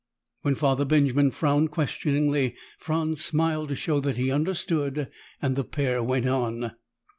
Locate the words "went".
6.01-6.25